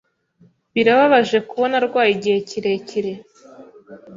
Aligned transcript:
Birababaje 0.73 1.37
kubona 1.49 1.73
arwaye 1.79 2.11
igihe 2.17 2.37
kirekire. 2.49 3.13